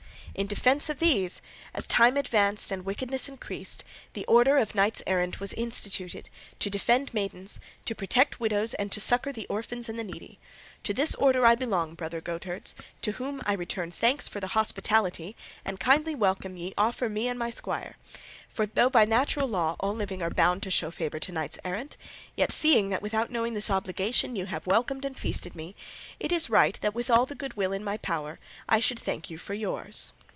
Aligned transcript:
In 0.33 0.47
defence 0.47 0.89
of 0.89 0.99
these, 0.99 1.41
as 1.73 1.85
time 1.85 2.15
advanced 2.15 2.71
and 2.71 2.85
wickedness 2.85 3.27
increased, 3.27 3.83
the 4.13 4.23
order 4.27 4.57
of 4.57 4.73
knights 4.73 5.03
errant 5.05 5.41
was 5.41 5.51
instituted, 5.51 6.29
to 6.59 6.69
defend 6.69 7.13
maidens, 7.13 7.59
to 7.85 7.93
protect 7.93 8.39
widows 8.39 8.73
and 8.75 8.93
to 8.93 9.01
succour 9.01 9.33
the 9.33 9.45
orphans 9.47 9.89
and 9.89 9.99
the 9.99 10.05
needy. 10.05 10.39
To 10.85 10.93
this 10.93 11.15
order 11.15 11.45
I 11.45 11.55
belong, 11.55 11.95
brother 11.95 12.21
goatherds, 12.21 12.75
to 13.01 13.11
whom 13.11 13.41
I 13.45 13.51
return 13.53 13.91
thanks 13.91 14.29
for 14.29 14.39
the 14.39 14.47
hospitality 14.47 15.35
and 15.65 15.81
kindly 15.81 16.15
welcome 16.15 16.55
ye 16.55 16.73
offer 16.77 17.09
me 17.09 17.27
and 17.27 17.37
my 17.37 17.49
squire; 17.49 17.97
for 18.47 18.65
though 18.65 18.89
by 18.89 19.03
natural 19.03 19.49
law 19.49 19.75
all 19.81 19.93
living 19.93 20.21
are 20.21 20.29
bound 20.29 20.63
to 20.63 20.71
show 20.71 20.91
favour 20.91 21.19
to 21.19 21.31
knights 21.33 21.59
errant, 21.65 21.97
yet, 22.37 22.53
seeing 22.53 22.87
that 22.89 23.01
without 23.01 23.31
knowing 23.31 23.53
this 23.53 23.69
obligation 23.69 24.37
ye 24.37 24.45
have 24.45 24.65
welcomed 24.65 25.03
and 25.03 25.19
feasted 25.19 25.55
me, 25.55 25.75
it 26.21 26.31
is 26.31 26.49
right 26.49 26.79
that 26.81 26.95
with 26.95 27.09
all 27.09 27.25
the 27.25 27.35
good 27.35 27.55
will 27.55 27.73
in 27.73 27.83
my 27.83 27.97
power 27.97 28.39
I 28.69 28.79
should 28.79 28.97
thank 28.99 29.29
you 29.29 29.37
for 29.37 29.53
yours." 29.53 30.13